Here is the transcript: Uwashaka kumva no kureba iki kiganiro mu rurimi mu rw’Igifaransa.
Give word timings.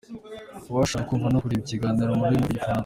Uwashaka 0.69 1.05
kumva 1.07 1.27
no 1.29 1.39
kureba 1.41 1.61
iki 1.63 1.69
kiganiro 1.71 2.09
mu 2.17 2.23
rurimi 2.23 2.39
mu 2.39 2.43
rw’Igifaransa. 2.47 2.79